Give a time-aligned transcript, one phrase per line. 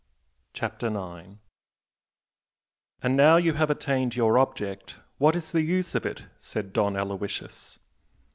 [0.53, 1.35] CHAPTER IX
[3.03, 6.97] "And now you have attained your object, what is the use of it?" said Don
[6.97, 7.77] Aloysius.